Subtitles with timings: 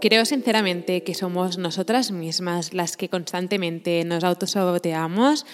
[0.00, 5.44] Creo sinceramente que somos nosotras mismas las que constantemente nos autosaboteamos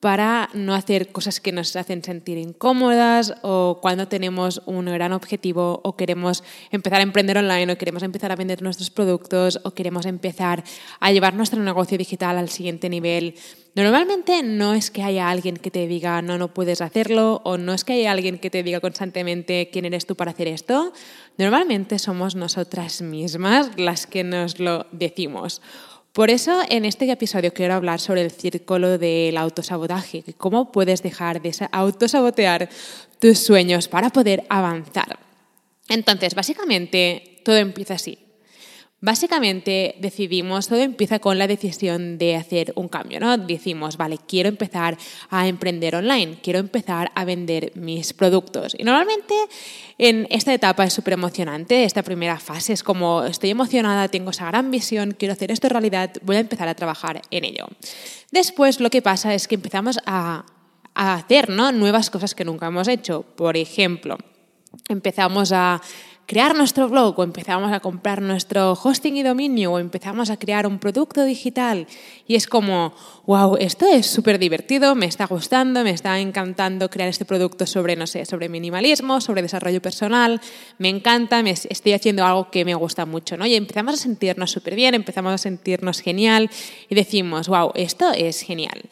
[0.00, 5.80] para no hacer cosas que nos hacen sentir incómodas o cuando tenemos un gran objetivo
[5.84, 10.06] o queremos empezar a emprender online o queremos empezar a vender nuestros productos o queremos
[10.06, 10.64] empezar
[11.00, 13.34] a llevar nuestro negocio digital al siguiente nivel.
[13.74, 17.74] Normalmente no es que haya alguien que te diga no, no puedes hacerlo o no
[17.74, 20.94] es que haya alguien que te diga constantemente quién eres tú para hacer esto.
[21.36, 25.60] Normalmente somos nosotras mismas las que nos lo decimos.
[26.12, 31.40] Por eso en este episodio quiero hablar sobre el círculo del autosabotaje, cómo puedes dejar
[31.40, 32.68] de autosabotear
[33.20, 35.20] tus sueños para poder avanzar.
[35.88, 38.18] Entonces, básicamente, todo empieza así.
[39.02, 43.38] Básicamente decidimos, todo empieza con la decisión de hacer un cambio, ¿no?
[43.38, 44.98] Decimos, vale, quiero empezar
[45.30, 48.76] a emprender online, quiero empezar a vender mis productos.
[48.78, 49.34] Y normalmente
[49.96, 54.48] en esta etapa es súper emocionante, esta primera fase es como, estoy emocionada, tengo esa
[54.48, 57.68] gran visión, quiero hacer esto realidad, voy a empezar a trabajar en ello.
[58.32, 60.44] Después lo que pasa es que empezamos a,
[60.94, 61.72] a hacer ¿no?
[61.72, 63.22] nuevas cosas que nunca hemos hecho.
[63.22, 64.18] Por ejemplo,
[64.88, 65.80] empezamos a
[66.30, 70.64] crear nuestro blog o empezamos a comprar nuestro hosting y dominio o empezamos a crear
[70.64, 71.88] un producto digital
[72.28, 72.94] y es como,
[73.26, 77.96] wow, esto es súper divertido, me está gustando, me está encantando crear este producto sobre,
[77.96, 80.40] no sé, sobre minimalismo, sobre desarrollo personal,
[80.78, 83.44] me encanta, me estoy haciendo algo que me gusta mucho, ¿no?
[83.44, 86.48] Y empezamos a sentirnos súper bien, empezamos a sentirnos genial
[86.88, 88.82] y decimos, wow, esto es genial.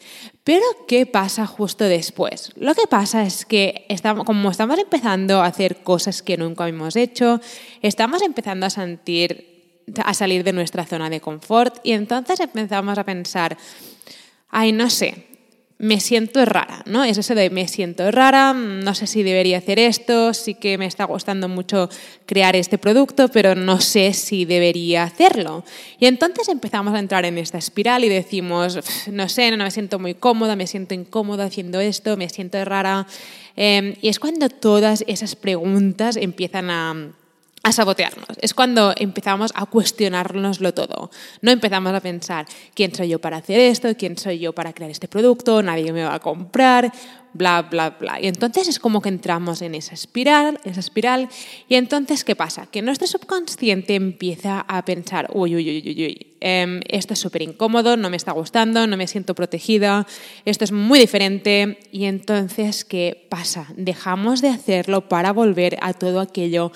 [0.49, 2.51] Pero, ¿qué pasa justo después?
[2.55, 6.95] Lo que pasa es que estamos, como estamos empezando a hacer cosas que nunca hemos
[6.95, 7.39] hecho,
[7.83, 13.03] estamos empezando a sentir, a salir de nuestra zona de confort y entonces empezamos a
[13.03, 13.59] pensar,
[14.49, 15.27] ay, no sé,
[15.79, 17.05] me siento rara, ¿no?
[17.05, 20.85] Es eso de me siento rara, no sé si debería hacer esto, sí que me
[20.85, 21.89] está gustando mucho
[22.25, 25.63] crear este producto, pero no sé si debería hacerlo.
[25.97, 28.77] Y entonces empezamos a entrar en esta espiral y decimos,
[29.09, 33.07] no sé, no me siento muy cómoda, me siento incómoda haciendo esto, me siento rara.
[33.55, 37.13] Em, y es cuando todas esas preguntas empiezan a
[37.63, 38.37] a sabotearnos.
[38.41, 41.11] Es cuando empezamos a cuestionárnoslo todo.
[41.41, 43.93] No empezamos a pensar, ¿quién soy yo para hacer esto?
[43.97, 45.61] ¿Quién soy yo para crear este producto?
[45.61, 46.91] Nadie me va a comprar,
[47.33, 48.19] bla, bla, bla.
[48.21, 51.27] Y entonces es como que entramos en esa espiral, esa espiral.
[51.67, 52.67] Y entonces, ¿qué pasa?
[52.67, 57.41] Que nuestro subconsciente empieza a pensar, uy, uy, uy, uy, uy, em, esto es súper
[57.41, 60.07] incómodo, no me está gustando, no me siento protegida,
[60.45, 61.77] esto es muy diferente.
[61.91, 63.67] Y entonces, ¿qué pasa?
[63.75, 66.71] Dejamos de hacerlo para volver a todo aquello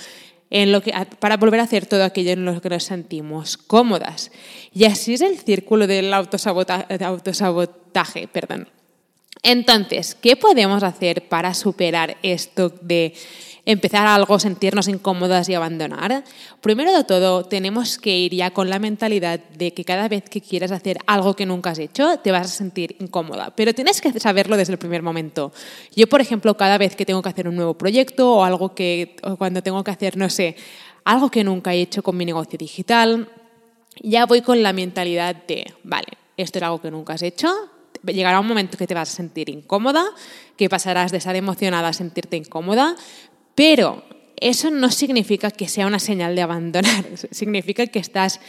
[0.54, 4.32] lo que, para volver a hacer todo aquello en lo que nos sentimos cómodas.
[4.72, 7.04] Y así es el círculo del autosabotaje.
[7.04, 8.68] autosabotaje perdón.
[9.44, 13.14] Entonces, ¿qué podemos hacer para superar esto de
[13.66, 16.24] empezar algo, sentirnos incómodas y abandonar,
[16.62, 20.42] primero de todo tenemos que ir ya con la mentalidad de que cada vez que
[20.42, 23.54] quieras hacer algo que nunca has hecho, te vas a sentir incómoda.
[23.56, 25.54] Pero tienes que saberlo desde el primer momento.
[25.96, 29.16] Yo, por ejemplo, cada vez que tengo que hacer un nuevo proyecto o algo que,
[29.24, 30.56] o cuando tengo que hacer, no sé,
[31.06, 33.30] algo que nunca he hecho con mi negocio digital,
[34.02, 37.50] ya voy con la mentalidad de, vale, esto es algo que nunca has hecho,
[38.08, 40.04] llegará un momento que te vas a sentir incómoda,
[40.58, 42.96] que pasarás de estar emocionada a sentirte incómoda,
[43.56, 44.04] pero
[44.38, 48.40] eso no significa que sea una señal de abandonar, significa que estás,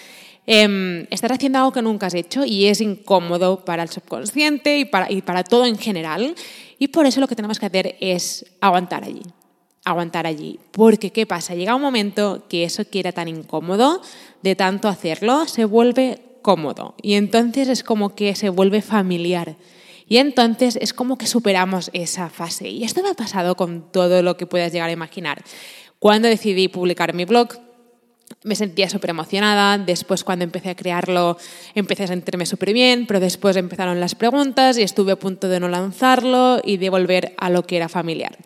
[0.46, 5.10] eh, haciendo algo que nunca has hecho y es incómodo para el subconsciente y para,
[5.10, 6.34] y para todo en general.
[6.78, 9.22] Y por eso lo que tenemos que hacer es aguantar allí
[9.84, 10.58] aguantar allí.
[10.72, 11.54] Porque, ¿qué pasa?
[11.54, 14.00] Llega un momento que eso que era tan incómodo,
[14.42, 16.20] de tanto hacerlo, se vuelve
[17.02, 19.56] Y entonces es como que se vuelve familiar.
[20.06, 22.68] Y entonces es como que superamos esa fase.
[22.68, 25.42] Y esto me ha pasado con todo lo que puedas llegar a imaginar.
[25.98, 27.48] Cuando decidí publicar mi blog,
[28.42, 29.78] me sentía súper emocionada.
[29.78, 31.38] Después, cuando empecé a crearlo,
[31.74, 35.60] empecé a sentirme súper bien, pero después empezaron las preguntas y estuve a punto de
[35.60, 38.36] no lanzarlo y de volver a lo que era familiar.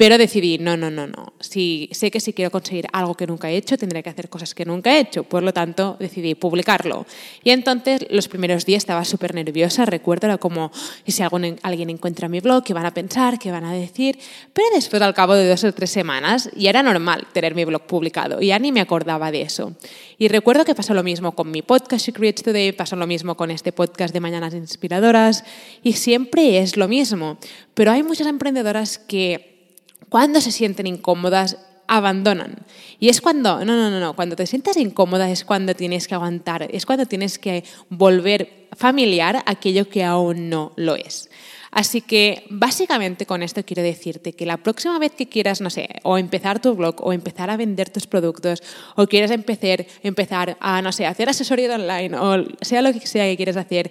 [0.00, 1.34] Pero decidí, no, no, no, no.
[1.40, 4.54] Si, sé que si quiero conseguir algo que nunca he hecho, tendré que hacer cosas
[4.54, 5.24] que nunca he hecho.
[5.24, 7.04] Por lo tanto, decidí publicarlo.
[7.44, 9.84] Y entonces, los primeros días estaba súper nerviosa.
[9.84, 10.72] Recuerdo, era como,
[11.04, 12.64] ¿y si alguien encuentra mi blog?
[12.64, 13.38] ¿Qué van a pensar?
[13.38, 14.18] ¿Qué van a decir?
[14.54, 17.82] Pero después, al cabo de dos o tres semanas, ya era normal tener mi blog
[17.82, 18.40] publicado.
[18.40, 19.76] Y ya ni me acordaba de eso.
[20.16, 23.36] Y recuerdo que pasó lo mismo con mi podcast She Creates Today, pasó lo mismo
[23.36, 25.44] con este podcast de Mañanas Inspiradoras.
[25.82, 27.36] Y siempre es lo mismo.
[27.74, 29.59] Pero hay muchas emprendedoras que
[30.08, 32.54] cuando se sienten incómodas, abandonan.
[33.00, 36.14] Y es cuando, no, no, no, no, cuando te sientas incómoda es cuando tienes que
[36.14, 41.28] aguantar, es cuando tienes que volver familiar aquello que aún no lo es.
[41.72, 45.88] Así que básicamente con esto quiero decirte que la próxima vez que quieras, no sé,
[46.02, 48.62] o empezar tu blog o empezar a vender tus productos
[48.96, 53.24] o quieres empezar, empezar a, no sé, hacer asesoría online o sea lo que sea
[53.24, 53.90] que quieras hacer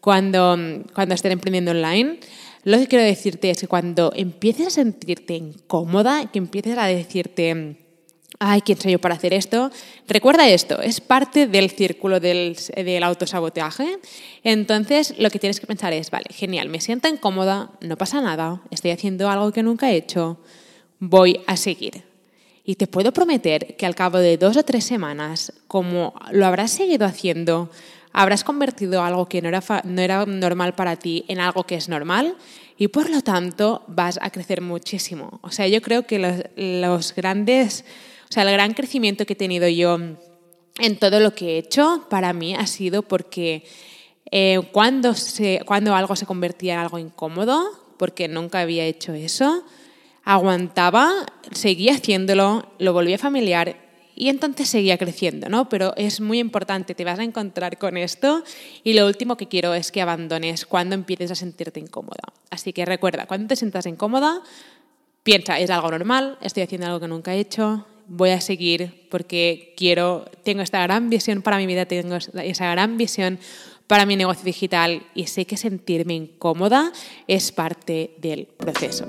[0.00, 0.56] cuando,
[0.94, 2.20] cuando estés emprendiendo online,
[2.66, 7.76] lo que quiero decirte es que cuando empieces a sentirte incómoda, que empieces a decirte,
[8.40, 9.70] ay, ¿quién soy yo para hacer esto?
[10.08, 14.00] Recuerda esto, es parte del círculo del, del, autosabotaje.
[14.42, 18.60] Entonces, lo que tienes que pensar es, vale, genial, me siento incómoda, no pasa nada,
[18.72, 20.40] estoy haciendo algo que nunca he hecho,
[20.98, 22.02] voy a seguir.
[22.64, 26.72] Y te puedo prometer que al cabo de dos o tres semanas, como lo habrás
[26.72, 27.70] seguido haciendo,
[28.16, 31.90] habrás convertido algo que no era, no era normal para ti en algo que es
[31.90, 32.34] normal
[32.78, 35.38] y por lo tanto vas a crecer muchísimo.
[35.42, 37.84] O sea, yo creo que los, grandes,
[38.30, 39.98] o sea, el gran crecimiento que he tenido yo
[40.78, 43.64] en todo lo que he hecho para mí ha sido porque
[44.30, 47.68] eh, cuando, se, cuando algo se convertía en algo incómodo,
[47.98, 49.62] porque nunca había hecho eso,
[50.24, 53.85] aguantaba, seguía haciéndolo, lo volvía familiar
[54.16, 55.68] y entonces seguía creciendo, ¿no?
[55.68, 58.42] Pero es muy importante, te vas a encontrar con esto
[58.82, 62.32] y lo último que quiero es que abandones cuando empieces a sentirte incómoda.
[62.50, 64.42] Así que recuerda, cuando te sientas incómoda,
[65.22, 69.74] piensa, es algo normal, estoy haciendo algo que nunca he hecho, voy a seguir porque
[69.76, 73.38] quiero, tengo esta gran visión para mi vida, tengo esa gran visión
[73.86, 76.92] para mi negocio digital y sé que sentirme incómoda
[77.26, 79.08] es parte del proceso.